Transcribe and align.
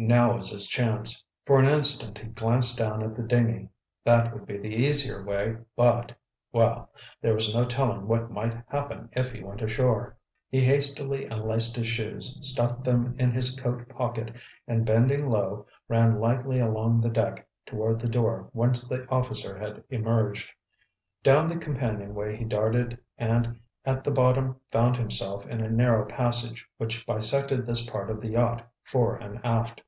Now 0.00 0.36
was 0.36 0.50
his 0.50 0.68
chance. 0.68 1.24
For 1.44 1.58
an 1.58 1.66
instant 1.68 2.18
he 2.20 2.28
glanced 2.28 2.78
down 2.78 3.02
at 3.02 3.16
the 3.16 3.22
dinghy. 3.24 3.68
That 4.04 4.32
would 4.32 4.46
be 4.46 4.56
the 4.56 4.72
easier 4.72 5.24
way, 5.24 5.56
but—well, 5.74 6.92
there 7.20 7.34
was 7.34 7.52
no 7.52 7.64
telling 7.64 8.06
what 8.06 8.30
might 8.30 8.62
happen 8.68 9.08
if 9.12 9.32
he 9.32 9.42
went 9.42 9.60
ashore. 9.60 10.16
He 10.50 10.62
hastily 10.62 11.24
unlaced 11.26 11.74
his 11.74 11.88
shoes, 11.88 12.38
stuffed 12.42 12.84
them 12.84 13.16
in 13.18 13.32
his 13.32 13.56
coat 13.58 13.88
pocket, 13.88 14.30
and 14.68 14.86
bending 14.86 15.28
low, 15.28 15.66
ran 15.88 16.20
lightly 16.20 16.60
along 16.60 17.00
the 17.00 17.10
deck 17.10 17.48
toward 17.66 17.98
the 17.98 18.08
door 18.08 18.50
whence 18.52 18.86
the 18.86 19.04
officer 19.10 19.58
had 19.58 19.82
emerged. 19.90 20.48
Down 21.24 21.48
the 21.48 21.58
companionway 21.58 22.36
he 22.36 22.44
darted 22.44 22.96
and 23.18 23.58
at 23.84 24.04
the 24.04 24.12
bottom 24.12 24.60
found 24.70 24.96
himself 24.96 25.44
in 25.46 25.60
a 25.60 25.68
narrow 25.68 26.04
passage 26.06 26.68
which 26.76 27.04
bisected 27.04 27.66
this 27.66 27.84
part 27.84 28.08
of 28.10 28.20
the 28.20 28.28
yacht 28.28 28.64
fore 28.84 29.16
and 29.16 29.44
aft. 29.44 29.82